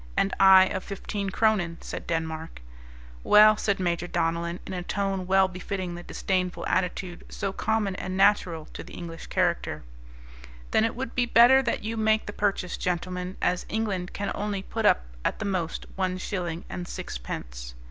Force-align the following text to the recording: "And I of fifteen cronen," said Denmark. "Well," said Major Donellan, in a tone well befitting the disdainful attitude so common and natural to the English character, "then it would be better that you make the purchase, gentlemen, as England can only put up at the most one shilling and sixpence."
"And 0.17 0.33
I 0.39 0.65
of 0.65 0.83
fifteen 0.83 1.29
cronen," 1.29 1.77
said 1.79 2.07
Denmark. 2.07 2.63
"Well," 3.23 3.55
said 3.55 3.79
Major 3.79 4.07
Donellan, 4.07 4.59
in 4.65 4.73
a 4.73 4.81
tone 4.81 5.27
well 5.27 5.47
befitting 5.47 5.93
the 5.93 6.01
disdainful 6.01 6.65
attitude 6.65 7.23
so 7.29 7.53
common 7.53 7.95
and 7.97 8.17
natural 8.17 8.65
to 8.73 8.83
the 8.83 8.95
English 8.95 9.27
character, 9.27 9.83
"then 10.71 10.85
it 10.85 10.95
would 10.95 11.13
be 11.13 11.27
better 11.27 11.61
that 11.61 11.83
you 11.83 11.97
make 11.97 12.25
the 12.25 12.33
purchase, 12.33 12.77
gentlemen, 12.77 13.37
as 13.43 13.67
England 13.69 14.11
can 14.11 14.31
only 14.33 14.63
put 14.63 14.87
up 14.87 15.05
at 15.23 15.37
the 15.37 15.45
most 15.45 15.85
one 15.95 16.17
shilling 16.17 16.65
and 16.67 16.87
sixpence." 16.87 17.75